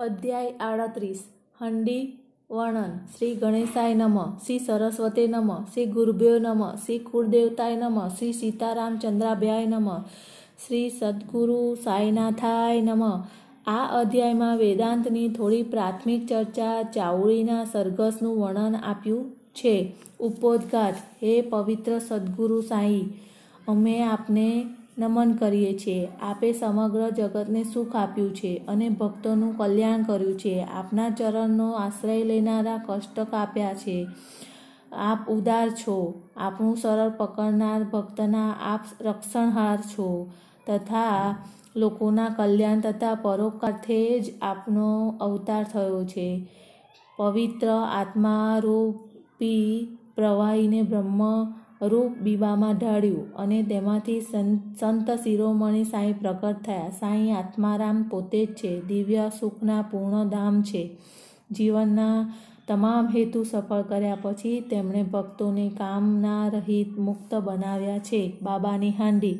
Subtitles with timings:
[0.00, 1.22] અધ્યાય આડત્રીસ.
[1.60, 2.18] હંડી
[2.50, 2.98] વર્ણન.
[3.18, 4.38] શ્રી ગણેશાય નમઃ.
[4.46, 5.64] શ્રી સરસ્વતી નમઃ.
[5.64, 6.76] શ્રી ગુરુભ્યો નમઃ.
[6.76, 8.08] શ્રી કુળદેવતાય નમઃ.
[8.08, 10.02] શ્રી સીતારામચંદ્રાભ્યાય નમઃ.
[10.66, 13.22] શ્રી સદગુરુ સાઈનાથાય નમઃ.
[13.66, 19.96] આ અધ્યાયમાં વેદાંતની થોડી પ્રાથમિક ચર્ચા ચાવડીના સરઘસનું વર્ણન આપ્યું છે.
[20.20, 23.08] ઉપોદઘાત, હે પવિત્ર સદગુરુ સાંઈ,
[23.68, 24.66] અમે આપને
[25.00, 30.62] નમન કરીએ છીએ આપે સમગ્ર જગતને સુખ આપ્યું છે અને ભક્તોનું કલ્યાણ કર્યું છે.
[30.62, 34.06] આપના ચરણનો આશ્રય લેનારા કષ્ટ કાપ્યા છે.
[34.92, 36.22] આપ ઉદાર છો.
[36.36, 40.30] આપણું સરળ પકડનાર ભક્તના આપ રક્ષણહાર છો.
[40.66, 41.36] તથા
[41.76, 46.48] લોકોના કલ્યાણ તથા પરોપકારથે જ આપનો અવતાર થયો છે.
[47.16, 54.20] પવિત્ર આત્મારૂપી પ્રવાહીને બ્રહ્મ રૂપ બીબામાં ઢાળ્યું અને તેમાંથી
[54.80, 56.88] સંત શિરોમણી સાંઈ પ્રગટ થયા.
[56.88, 58.80] સાંઈ આત્મારામ પોતે જ છે.
[58.80, 60.96] દિવ્ય સુખના પૂર્ણ ધામ છે.
[61.52, 62.34] જીવનના
[62.68, 68.32] તમામ હેતુ સફળ કર્યા પછી તેમણે ભક્તોને કામના રહિત મુક્ત બનાવ્યા છે.
[68.42, 69.38] બાબાની હાંડી.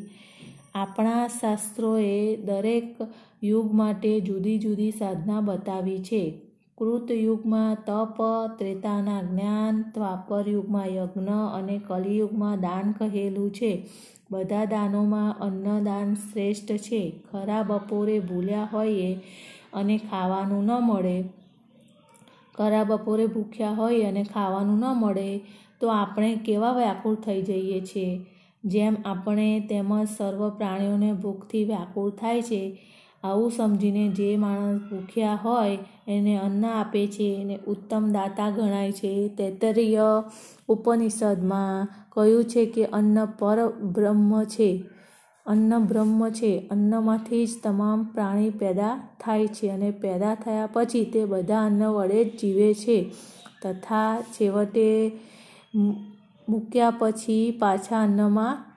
[0.74, 2.96] આપણા શાસ્ત્રોએ દરેક
[3.42, 6.49] યુગ માટે જુદી જુદી સાધના બતાવી છે.
[6.80, 8.16] કૃત યુગમાં તપ,
[8.58, 13.86] ત્રેતાના જ્ઞાન દ્વાપર યુગમાં યજ્ઞ અને કલિયુગમાં દાન કહેલું છે.
[14.30, 17.22] બધા દાનોમાં અન્નદાન શ્રેષ્ઠ છે.
[17.32, 19.20] ખરા બપોરે ભૂલ્યા હોઈએ
[19.72, 21.24] અને ખાવાનું ન મળે.
[22.54, 25.40] ખરા બપોરે ભૂખ્યા હોઈએ અને ખાવાનું ન મળે
[25.80, 28.26] તો આપણે કેવા વ્યાકુળ થઈ જઈએ છીએ?
[28.64, 32.82] જેમ આપણે તેમજ સર્વ પ્રાણીઓને ભૂખથી વ્યાકુળ થાય છે
[33.24, 39.28] આવું સમજીને જે માણસ ભૂખ્યા હોય એને અન્ન આપે છે, એને ઉત્તમ દાતા ગણાય છે.
[39.28, 40.00] તૈતરીય
[40.68, 44.84] ઉપનિષદમાં કહ્યું છે કે અન્ન પર બ્રહ્મ છે.
[45.46, 46.68] અન્ન બ્રહ્મ છે.
[46.70, 52.24] અન્નમાંથી જ તમામ પ્રાણી પેદા થાય છે અને પેદા થયા પછી તે બધા અન્ન વડે
[52.24, 53.10] જ જીવે છે.
[53.62, 55.12] તથા છેવટે
[56.48, 58.69] મૂક્યા પછી પાછા અન્નમાં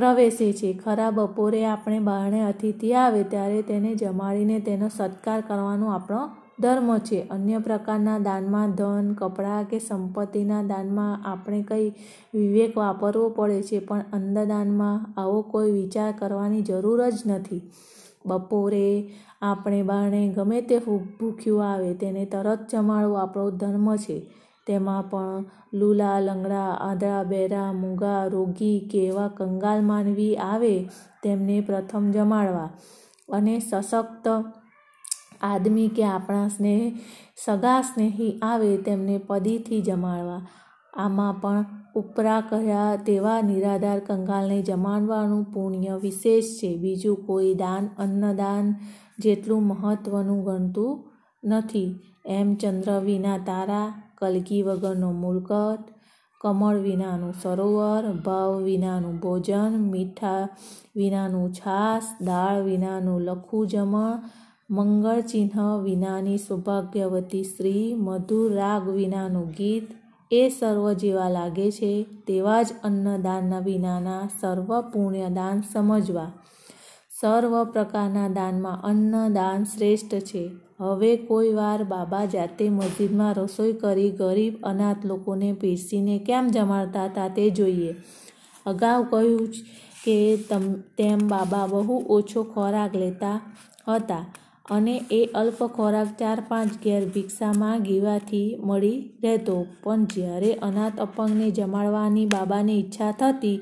[0.00, 0.70] પ્રવેશે છે.
[0.84, 6.22] ખરા બપોરે આપણે બારણે અતિથિ આવે ત્યારે તેને જમાડીને તેનો સત્કાર કરવાનો આપણો
[6.60, 7.20] ધર્મ છે.
[7.30, 11.92] અન્ય પ્રકારના દાનમાં ધન, કપડાં કે સંપત્તિના દાનમાં આપણે કંઈ
[12.34, 17.62] વિવેક વાપરવો પડે છે, પણ અન્નદાનમાં આવો કોઈ વિચાર કરવાની જરૂર જ નથી.
[18.26, 19.08] બપોરે
[19.42, 20.78] આપણે બારણે ગમે તે
[21.20, 24.18] ભૂખ્યું આવે તેને તરત જમાડવું આપણો ધર્મ છે.
[24.70, 30.74] તેમાં પણ લૂલા, લંગડા આંધળા બહેરા મૂંગા, રોગી કે એવા કંગાલ માનવી આવે
[31.22, 32.68] તેમને પ્રથમ જમાડવા.
[33.28, 34.26] અને સશક્ત
[35.42, 36.82] આદમી કે આપણા સ્નેહ,
[37.44, 40.40] સગા સ્નેહી આવે તેમને પદીથી જમાડવા.
[40.94, 41.64] આમાં પણ
[41.94, 46.70] ઉપરા કહ્યા તેવા નિરાધાર કંગાલને જમાડવાનું પુણ્ય વિશેષ છે.
[46.76, 48.74] બીજું કોઈ દાન, અન્નદાન
[49.18, 50.92] જેટલું મહત્વનું ગણતું
[51.44, 51.88] નથી.
[52.26, 53.86] એમ ચંદ્ર વિના તારા
[54.20, 55.84] કલગી વગરનો મુલકટ,
[56.40, 60.48] કમળ વિનાનું સરોવર, ભાવ વિનાનું ભોજન, મીઠા
[60.96, 64.22] વિનાનું છાસ દાળ વિનાનું લખું જમણ,
[64.70, 69.88] મંગળ ચિહ્ન વિનાની સૌભાગ્યવતી સ્ત્રી, મધુર રાગ વિનાનું ગીત,
[70.30, 76.32] એ સર્વ જેવા લાગે છે તેવા જ અન્નદાનના વિનાના સર્વ પુણ્યદાન સમજવા.
[77.20, 80.50] સર્વ પ્રકારના દાનમાં અન્નદાન શ્રેષ્ઠ છે.
[80.80, 87.28] હવે કોઈ વાર બાબા જાતે મસ્જિદમાં રસોઈ કરી ગરીબ અનાથ લોકોને પીરસીને કેમ જમાડતા હતા
[87.28, 87.92] તે જોઈએ.
[88.66, 89.50] અગાઉ કહ્યું
[90.04, 90.16] કે
[90.48, 90.64] તમ,
[90.98, 93.36] તેમ બાબા બહુ ઓછો ખોરાક લેતા
[93.88, 94.24] હતા
[94.70, 99.56] અને એ અલ્પ ખોરાક ચાર પાંચ ઘેર ભિક્ષામાં ગીવાથી મળી રહેતો.
[99.82, 103.58] પણ જ્યારે અનાથ અપંગને જમાડવાની બાબાની ઈચ્છા થતી,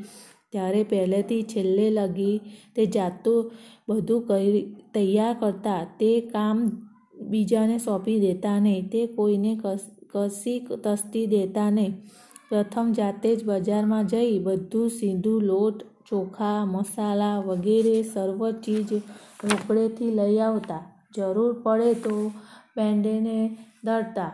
[0.52, 2.36] ત્યારે પહેલેથી છેલ્લે લગી
[2.76, 3.50] તે જાતું
[3.88, 4.62] બધું કરી,
[4.94, 6.58] તૈયાર કરતા તે કામ
[7.20, 8.88] બીજાને સોંપી દેતા નહીં.
[8.88, 9.60] તે કોઈને
[10.14, 12.02] કસી તસ્તી દેતા નહીં.
[12.48, 18.92] પ્રથમ જાતે જ બજારમાં જઈ બધું સીધું લોટ, ચોખા, મસાલા વગેરે સર્વ ચીજ
[19.44, 21.08] રોકડેથી લઈ આવતા.
[21.16, 22.30] જરૂર પડે તો
[22.74, 24.32] પેંડેને દળતા.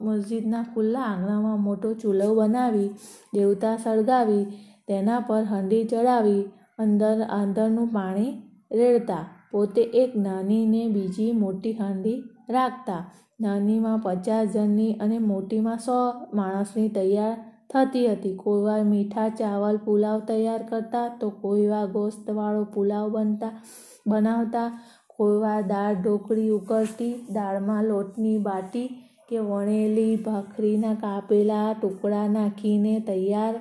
[0.00, 2.90] મસ્જિદના ખુલ્લા આંગણામાં મોટો ચૂલો બનાવી,
[3.34, 4.44] દેવતા સળગાવી,
[4.88, 6.42] તેના પર હંડી ચડાવી,
[6.78, 8.42] અંદર અંદરનું પાણી
[8.72, 9.37] રેડતા.
[9.52, 13.02] પોતે એક નાની ને બીજી મોટી હાંડી રાખતા.
[13.40, 15.98] નાનીમાં પચાસ જણની અને મોટીમાં સો
[16.34, 17.36] માણસની તૈયાર
[17.70, 18.36] થતી હતી.
[18.36, 23.60] કોઈ વાર મીઠા ચાવલ પુલાવ તૈયાર કરતા તો કોઈ વાર ગોસ્તવાળો પુલાવ બનતા,
[24.06, 24.68] બનાવતા.
[25.08, 28.88] કોઈ વાર દાળ ઢોકળી ઉકળતી, દાળમાં લોટની બાટી
[29.28, 33.54] કે વણેલી, ભાખરીના કાપેલા, ટુકડા નાખીને તૈયાર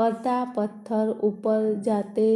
[0.00, 2.28] કરતા પથ્થર ઉપર જાતે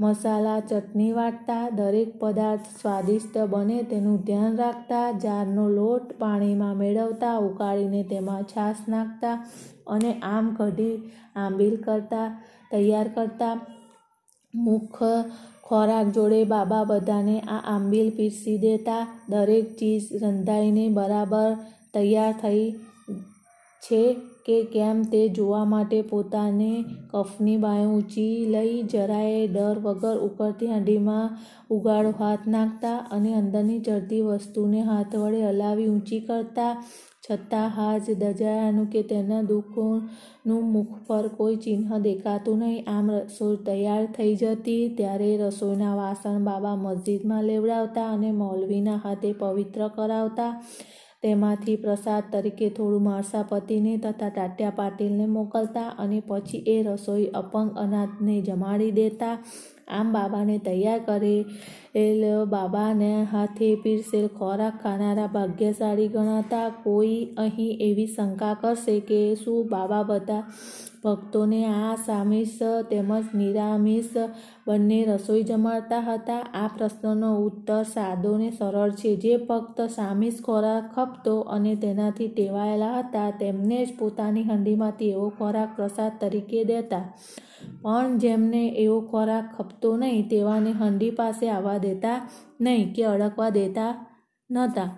[0.00, 8.02] મસાલા ચટણી વાટતા, દરેક પદાર્થ સ્વાદિષ્ટ બને તેનું ધ્યાન રાખતા, જારનો લોટ પાણીમાં મેળવતા, ઉકાળીને
[8.02, 9.36] તેમાં છાશ નાખતા
[9.86, 10.96] અને આમ કઢી
[11.36, 12.26] આંબીલ કરતા,
[12.70, 13.54] તૈયાર કરતા.
[14.54, 15.00] મુખ
[15.64, 19.02] ખોરાક જોડે બાબા બધાને આ આંબીલ પીરસી દેતા.
[19.28, 21.48] દરેક ચીજ રંધાઈને બરાબર
[21.94, 22.64] તૈયાર થઈ
[23.82, 24.02] છે.
[24.46, 26.72] કે કેમ તે જોવા માટે પોતાને
[27.10, 31.38] કફની બાયું ઊંચી લઈ જરાય ડર વગર ઉપરથી હાંડીમાં
[31.70, 36.74] ઉગાડો હાથ નાખતા અને અંદરની ચડતી વસ્તુને હાથ વડે હલાવી ઊંચી કરતા.
[37.24, 42.88] છતાં હાજ દજાયાનું કે તેના દુઃખનું મુખ પર કોઈ ચિહ્ન દેખાતું નહીં.
[42.88, 49.88] આમ રસોઈ તૈયાર થઈ જતી ત્યારે રસોઈના વાસણ બાબા મસ્જિદમાં લેવડાવતા અને મૌલવીના હાથે પવિત્ર
[49.96, 50.50] કરાવતા.
[51.22, 58.40] તેમાંથી પ્રસાદ તરીકે થોડું માળસાપતિને તથા ટાટ્યા પાટીલને મોકલતા અને પછી એ રસોઈ અપંગ અનાથને
[58.40, 59.36] જમાડી દેતા.
[59.92, 68.54] આમ બાબાને તૈયાર કરેલ બાબાને હાથે પીરસેલ ખોરાક ખાનારા ભાગ્યશાળી ગણાતા કોઈ અહીં એવી શંકા
[68.54, 70.42] કરશે કે શું બાબા બધા
[71.04, 72.58] ભક્તોને આ સામિષ
[72.90, 74.10] તેમજ નિરામિષ
[74.66, 76.42] બંને રસોઈ જમાડતા હતા?
[76.54, 79.12] આ પ્રશ્નનો ઉત્તર સાદો ને સરળ છે.
[79.16, 85.70] જે ફક્ત સામિષ ખોરાક ખપતો અને તેનાથી ટેવાયેલા હતા, તેમને જ પોતાની હંડીમાંથી એવો ખોરાક
[85.76, 87.04] પ્રસાદ તરીકે દેતા.
[87.82, 92.18] પણ જેમને એવો ખોરાક ખપતો નહીં, તેવાને હંડી પાસે આવવા દેતા
[92.60, 93.92] નહીં કે અડકવા દેતા
[94.50, 94.90] નહોતા.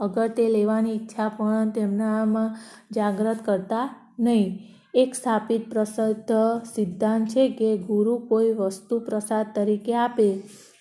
[0.00, 2.56] અગર તે લેવાની ઈચ્છા પણ તેમનામાં
[2.94, 3.86] જાગૃત કરતા
[4.18, 4.50] નહીં.
[4.94, 6.32] એક સ્થાપિત પ્રસિદ્ધ
[6.74, 10.28] સિદ્ધાંત છે કે ગુરુ કોઈ વસ્તુ પ્રસાદ તરીકે આપે,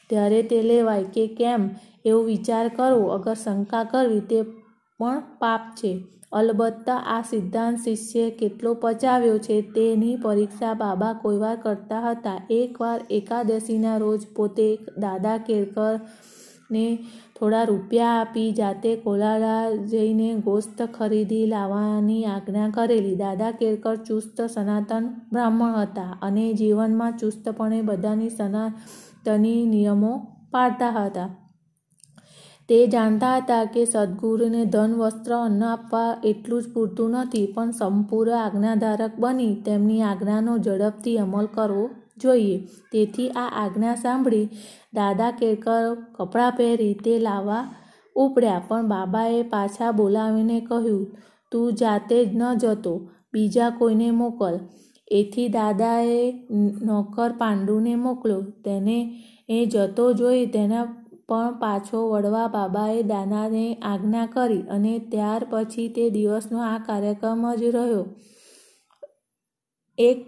[0.10, 1.62] ત્યારે તે લેવાય કે કેમ
[2.06, 3.08] એવો વિચાર કરવો.
[3.08, 4.42] અગર શંકા કરવી, તે
[5.00, 5.92] પણ પાપ છે.
[6.34, 12.40] અલબત્ત આ સિદ્ધાંત શિષ્યે કેટલો પચાવ્યો છે તેની પરીક્ષા બાબા કોઈવાર કરતા હતા.
[12.52, 14.68] એકવાર એકાદશીના રોજ પોતે
[15.02, 16.86] દાદા કેરકરને
[17.38, 23.16] થોડા રૂપિયા આપી જાતે કોલાળા જઈને ગોસ્ત ખરીદી લાવવાની આજ્ઞા કરેલી.
[23.16, 30.14] દાદા કેળકર ચુસ્ત સનાતન બ્રાહ્મણ હતા અને જીવનમાં ચુસ્તપણે બધાની સનાતની નિયમો
[30.52, 31.30] પાળતા હતા.
[32.74, 38.34] તે જાણતા હતા કે સદગુરુને ધન, વસ્ત્ર, અન્ન આપવા એટલું જ પૂરતું નથી, પણ સંપૂર્ણ
[38.34, 42.58] આજ્ઞાધારક બની તેમની આજ્ઞાનો ઝડપથી અમલ કરવો જોઈએ.
[42.92, 44.50] તેથી આ આજ્ઞા સાંભળી
[44.94, 47.76] દાદા કેળકર કપડાં પહેરી તે લાવવા
[48.16, 51.06] ઉપડ્યા, પણ બાબાએ પાછા બોલાવીને કહ્યું,
[51.52, 54.60] તું જાતે જ ન જતો, બીજા કોઈને મોકલ.
[55.12, 56.32] એથી દાદાએ
[56.86, 58.42] નોકર પાંડુને મોકલ્યો.
[58.42, 65.88] તેને એ જતો જોઈ તેના પણ પાછો વળવા બાબાએ દાનાને આજ્ઞા કરી અને ત્યાર પછી
[65.88, 68.06] તે દિવસનો આ કાર્યક્રમ જ રહ્યો.
[69.98, 70.26] એક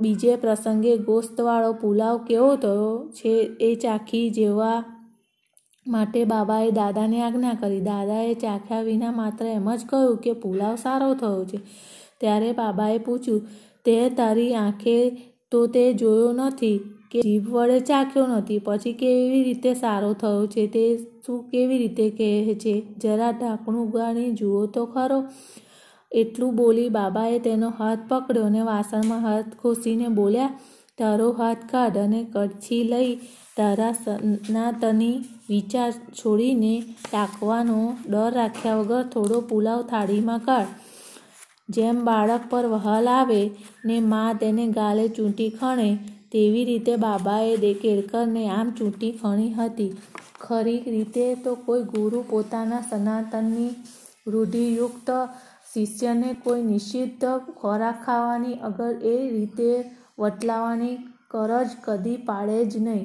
[0.00, 4.84] બીજે પ્રસંગે ગોસ્તવાળો પુલાવ કેવો થયો છે એ ચાખી જેવા
[5.86, 7.80] માટે બાબાએ દાદાને આજ્ઞા કરી.
[7.80, 11.58] દાદાએ ચાખ્યા વિના માત્ર એમ જ કહ્યું કે પુલાવ સારો થયો છે.
[12.20, 13.48] ત્યારે બાબાએ પૂછ્યું,
[13.84, 14.96] તે તારી આંખે
[15.50, 16.80] તો તે જોયો નથી.
[17.12, 20.84] કે જીભ વડે ચાખ્યો નથી, પછી કેવી રીતે સારો થયો છે તે
[21.24, 22.30] શું કેવી રીતે કહે
[22.62, 22.74] છે?
[23.02, 25.18] જરા ઢાંકણું ઉગાડી જુઓ તો ખરો.
[26.12, 30.54] એટલું બોલી બાબાએ તેનો હાથ પકડ્યો અને વાસણમાં હાથ ખોસીને બોલ્યા,
[30.98, 33.10] તારો હાથ કાઢ અને કડછી લઈ,
[33.56, 35.16] તારા સનાતની
[35.50, 37.78] વિચાર છોડીને ટાંકવાનો
[38.08, 40.72] ડર રાખ્યા વગર થોડો પુલાવ થાળીમાં કાઢ.
[41.68, 43.40] જેમ બાળક પર વહાલ આવે
[43.84, 45.88] ને મા તેને ગાલે ચૂંટી ખણે
[46.32, 49.90] તેવી રીતે બાબાએ દે કેળકરને આમ ચૂંટી ખણી હતી.
[50.40, 53.72] ખરી રીતે તો કોઈ ગુરુ પોતાના સનાતનની
[54.26, 55.10] રૂઢિયુક્ત
[55.72, 57.26] શિષ્યને કોઈ નિષિદ્ધ
[57.58, 59.70] ખોરાક ખાવાની અગર એ રીતે
[60.18, 60.96] વટલાવાની
[61.28, 63.04] કરજ કદી પાડે જ નહીં.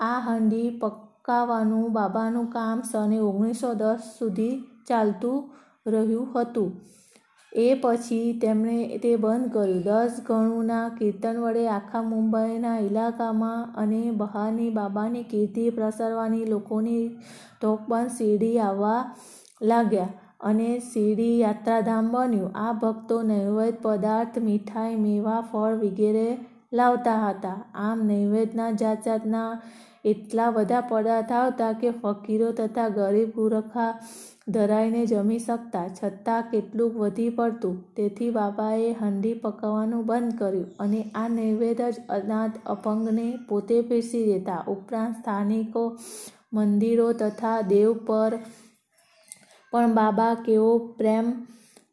[0.00, 4.54] આ હંડી પકાવવાનું બાબાનું કામ સને ઓગણીસો દસ સુધી
[4.88, 5.38] ચાલતું
[5.86, 6.70] રહ્યું હતું.
[7.52, 9.82] એ પછી તેમણે તે બંધ કર્યું.
[9.82, 17.08] દસ ગણુના કીર્તન વડે આખા મુંબઈના ઇલાકામાં અને બહારની બાબાની કીર્તિ પ્રસરવાની લોકોની
[17.60, 19.16] ટોકબંધ સીડી આવવા
[19.62, 20.08] લાગ્યા
[20.40, 22.50] અને સીડી યાત્રાધામ બન્યું.
[22.54, 26.38] આ ભક્તો નૈવેદ્ય પદાર્થ, મીઠાઈ, મેવા, ફળ વગેરે
[26.72, 27.64] લાવતા હતા.
[27.74, 29.62] આમ નૈવેદ્યના જાત જાતના
[30.04, 33.90] એટલા બધા પદાર્થ આવતા કે ફકીરો તથા ગરીબ ગુરખા
[34.48, 37.76] ધરાઈને જમી શકતા, છતાં કેટલું વધી પડતું.
[37.96, 44.60] તેથી બાબાએ હંડી પકાવવાનું બંધ કર્યું અને આ નૈવેદ્ય જ અનાથ અપંગને પોતે પીરસી દેતા.
[44.68, 45.84] ઉપરાંત સ્થાનિકો,
[46.52, 48.32] મંદિરો તથા દેવ પર
[49.72, 51.26] પણ બાબા કેવો પ્રેમ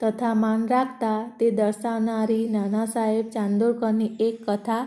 [0.02, 4.84] તથા માન રાખતા તે દર્શાવનારી નાના સાહેબ ચાંદોરકરની એક કથા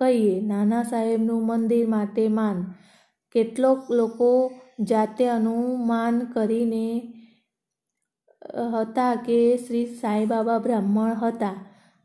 [0.00, 2.64] કહીએ નાના સાહેબનું મંદિર માટે માન.
[3.34, 6.86] કેટલોક લોકો જાતે અનુમાન કરીને
[8.72, 11.54] હતા કે શ્રી સાંઈબાબા બ્રાહ્મણ હતા.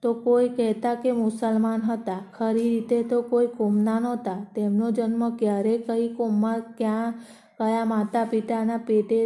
[0.03, 2.19] તો કોઈ કહેતા કે મુસલમાન હતા.
[2.33, 4.45] ખરી રીતે તો કોઈ કોમના નહોતા.
[4.55, 7.13] તેમનો જન્મ ક્યારે, કઈ કોમમાં, ક્યાં,
[7.57, 9.19] કયા માતા પિતાના પેટે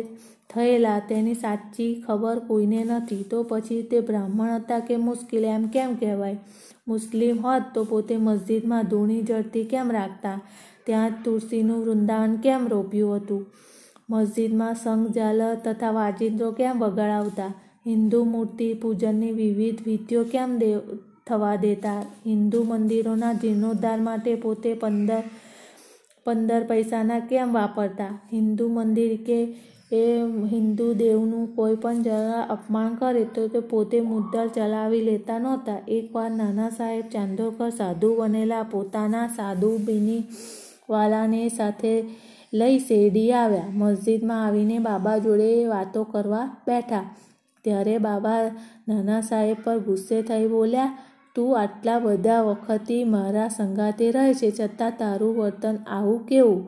[0.50, 3.24] થયેલા તેની સાચી ખબર કોઈને નથી.
[3.24, 6.38] તો પછી તે બ્રાહ્મણ હતા કે મુશ્કેલ, એમ કેમ કહેવાય?
[6.88, 10.42] મુસ્લિમ હોત તો પોતે મસ્જિદમાં ધૂણી જડતી કેમ રાખતા?
[10.86, 13.46] ત્યાં તુલસીનું વૃંદાવન કેમ રોપ્યું હતું?
[14.10, 17.54] મસ્જિદમાં સંઘ ઝાલર તથા વાજિંત્રો કેમ વગાડાવતા?
[17.88, 20.78] હિન્દુ મૂર્તિ પૂજનની વિવિધ વિધિઓ કેમ દે,
[21.28, 22.02] થવા દેતા?
[22.26, 25.24] હિન્દુ મંદિરોના જીર્ણોદ્ધાર માટે પોતે પંદર
[26.26, 28.20] પંદર પૈસાના કેમ વાપરતા?
[28.34, 29.40] હિન્દુ મંદિર કે
[29.96, 30.02] એ
[30.52, 35.80] હિન્દુ દેવનું કોઈ પણ જરા અપમાન કરે તો તે પોતે મુદ્દલ ચલાવી લેતા નહોતા.
[35.88, 40.22] એકવાર નાના સાહેબ ચાંદોકર સાધુ બનેલા પોતાના સાધુ બીની
[40.90, 41.94] વાલાને સાથે
[42.54, 43.72] લઈ શેરડી આવ્યા.
[43.74, 47.06] મસ્જિદમાં આવીને બાબા જોડે વાતો કરવા બેઠા.
[47.66, 48.42] ત્યારે બાબા
[48.88, 50.98] નાના સાહેબ પર ગુસ્સે થઈ બોલ્યા,
[51.36, 56.62] તું આટલા બધા વખતથી મારા સંગાતે રહે છે, છતાં તારું વર્તન આવું કેવું?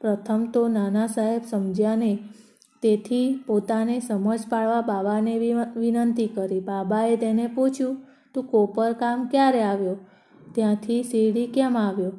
[0.00, 2.18] પ્રથમ તો નાના સાહેબ સમજ્યા નહીં.
[2.84, 5.34] તેથી પોતાને સમજ પાડવા બાબાને
[5.76, 6.60] વિનંતી કરી.
[6.60, 7.96] બાબાએ તેને પૂછ્યું,
[8.34, 9.96] તું કોપર કામ ક્યારે આવ્યો?
[10.54, 12.10] ત્યાંથી શેરડી કેમ આવ્યો?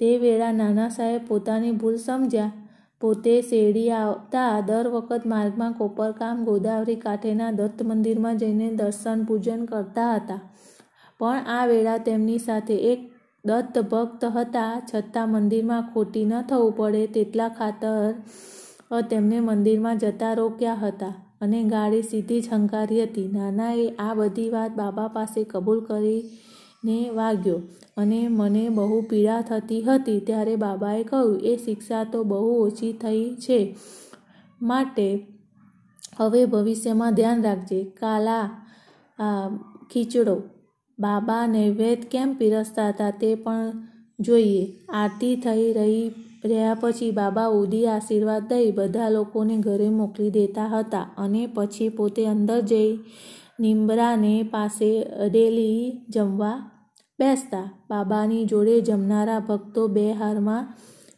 [0.00, 2.52] તે વેળા નાના સાહેબ પોતાની ભૂલ સમજ્યા.
[3.00, 10.14] પોતે શેરડી આવતા દર વખત માર્ગમાં કોપરકામ ગોદાવરી કાંઠેના દત્ત મંદિરમાં જઈને દર્શન પૂજન કરતા
[10.14, 10.40] હતા.
[11.18, 13.10] પણ આ વેળા તેમની સાથે એક
[13.44, 14.82] દત્ત ભક્ત હતા.
[14.94, 18.14] છતાં મંદિરમાં ખોટી ન થવું પડે તેટલા ખાતર
[18.90, 23.28] તેમને મંદિરમાં જતા રોક્યા હતા અને ગાડી સીધી જ હંકારી હતી.
[23.28, 27.58] નાનાએ આ બધી વાત બાબા પાસે કબૂલ કરીને વાગ્યો
[27.96, 33.24] અને મને બહુ પીડા થતી હતી ત્યારે બાબાએ કહ્યું, એ શિક્ષા તો બહુ ઓછી થઈ
[33.36, 33.58] છે
[34.60, 35.08] માટે
[36.18, 37.80] હવે ભવિષ્યમાં ધ્યાન રાખજે.
[38.00, 38.44] કાલા
[39.90, 40.36] ખીચડો.
[40.98, 43.68] બાબા નૈવેદ્ય કેમ પીરસતા હતા તે પણ
[44.18, 44.64] જોઈએ.
[44.94, 46.06] આરતી થઈ રહી
[46.44, 52.26] રહ્યા પછી બાબા ઉદી આશીર્વાદ દઈ બધા લોકોને ઘરે મોકલી દેતા હતા અને પછી પોતે
[52.26, 52.98] અંદર જઈ
[53.60, 56.70] નિમ્બરાને પાસે અડેલી જમવા
[57.18, 57.86] બેસતા.
[57.90, 60.74] બાબાની જોડે જમનારા ભક્તો બે હારમાં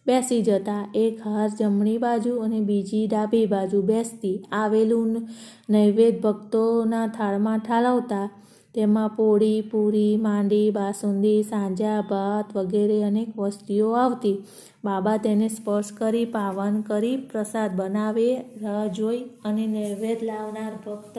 [0.07, 0.89] બેસી જતા.
[0.95, 4.45] એક હાર જમણી બાજુ અને બીજી ડાબી બાજુ બેસતી.
[4.53, 5.29] આવેલું
[5.71, 8.29] નૈવેદ્ય ભક્તોના થાળમાં ઠાલવતા
[8.75, 14.45] તેમાં પોળી પૂરી, માંડી, બાસુંદી, સાંજા, ભાત વગેરે અનેક વસ્તુઓ આવતી.
[14.85, 21.19] બાબા તેને સ્પર્શ કરી, પાવન કરી, પ્રસાદ બનાવે, રાહ જોઈ અને નૈવેદ્ય લાવનાર ભક્ત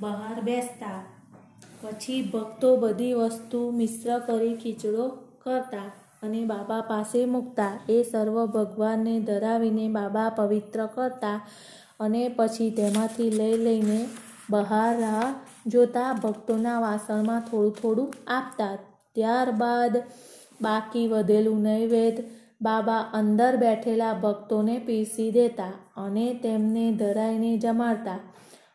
[0.00, 1.04] બહાર બેસતા.
[1.82, 5.08] પછી ભક્તો બધી વસ્તુ મિશ્ર કરી ખીચડો
[5.42, 5.90] કરતા
[6.22, 7.80] અને બાબા પાસે મૂકતા.
[7.88, 11.40] એ સર્વ ભગવાનને ધરાવીને બાબા પવિત્ર કરતા
[12.00, 14.06] અને પછી તેમાંથી લઈ લઈને
[14.50, 15.34] બહાર રાહ
[15.66, 18.74] જોતા ભક્તોના વાસણમાં થોડું થોડું આપતા.
[19.16, 19.94] ત્યારબાદ
[20.62, 22.28] બાકી વધેલું નૈવેદ્ય
[22.62, 28.20] બાબા અંદર બેઠેલા ભક્તોને પીસી દેતા અને તેમને ધરાઈને જમાડતા.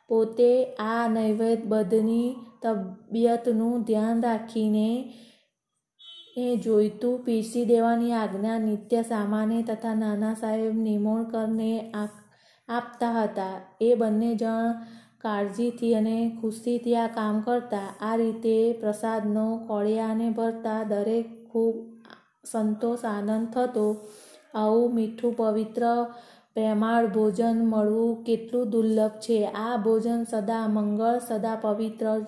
[0.10, 0.52] પોતે
[0.84, 2.30] આ નૈવેદ્ય બધની
[2.64, 4.88] તબિયતનું ધ્યાન રાખીને
[6.38, 13.56] એ જોઈતું પીસી દેવાની આજ્ઞા નિત્ય સામાન્ય તથા નાના સાહેબ નિમોણકરને આપતા હતા.
[13.82, 21.52] એ બંને જણ કાળજીથી અને ખુશીથી આ કામ કરતા, આ રીતે પ્રસાદનો કોળિયાને ભરતા દરેક
[21.52, 21.76] ખૂબ
[22.52, 23.96] સંતોષ આનંદ થતો.
[24.56, 26.06] આવું મીઠું, પવિત્ર,
[26.54, 29.46] પ્રેમાળ ભોજન મળવું કેટલું દુર્લભ છે?
[29.46, 32.22] આ ભોજન સદા મંગળ, સદા પવિત્ર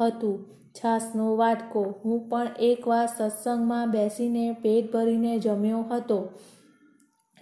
[0.00, 0.44] હતું.
[0.72, 1.94] છાસનો વાટકો.
[2.04, 6.28] હું પણ એકવાર સત્સંગમાં બેસીને પેટ ભરીને જમ્યો હતો.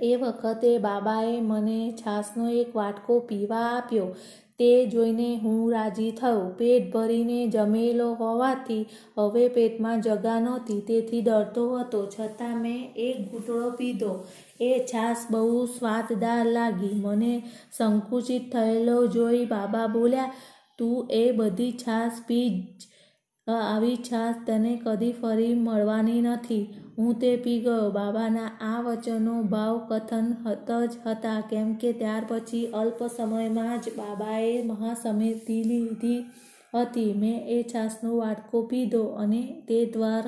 [0.00, 4.06] એ વખતે બાબાએ મને છાસનો એક વાટકો પીવા આપ્યો.
[4.61, 8.80] તે જોઈને હું રાજી થયો પેટ ભરીને જમેલો હોવાથી
[9.18, 12.02] હવે પેટમાં જગા નહોતી, તેથી ડરતો હતો.
[12.14, 14.12] છતાં મેં એક ઘૂંટડો પીધો.
[14.61, 16.94] એ છાશ બહુ સ્વાદદાર લાગી.
[17.04, 17.32] મને
[17.73, 20.32] સંકુચિત થયેલો જોઈ બાબા બોલ્યા,
[20.78, 22.49] તું એ બધી છાશ પી
[23.46, 26.64] આવી છાશ તને કદી ફરી મળવાની નથી.
[26.98, 32.24] હું તે પી ગયો બાબાના આ વચનો ભાવ કથન હત જ હતા, કેમ કે ત્યાર
[32.28, 36.20] પછી અલ્પ સમયમાં જ બાબાએ મહાસમિતિ લીધી
[36.74, 37.12] હતી.
[37.14, 40.24] મેં એ છાસનો વાટકો પીધો અને તે દ્વાર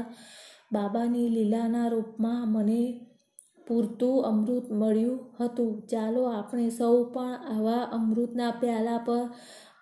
[0.72, 2.80] બાબાની લીલાના રૂપમાં મને
[3.66, 5.72] પૂરતું અમૃત મળ્યું હતું.
[5.90, 9.24] ચાલો, આપણે સૌ પણ આવા અમૃતના પ્યાલા પર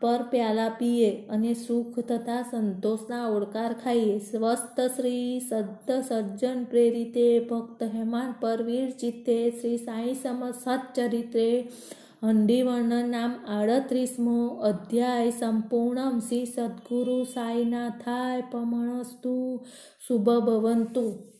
[0.00, 4.18] પર પ્યાલા પીએ અને સુખ તથા સંતોષના ઓળકાર ખાઈએ.
[4.18, 11.68] સ્વસ્થ શ્રી સદ્ધ સજ્જન પ્રેરિતે ભક્ત હેમાન પરવીર ચિત્તે શ્રી સાંઈ સમ સચ્ચરિત્રે
[12.22, 19.66] હંડીવર્ણ નામ આડત્રીસમો અધ્યાય સંપૂર્ણમ શ્રી સદગુરુ સાઈનાથાય પમણસ્તુ.
[20.08, 21.33] શુભ ભવંતુ.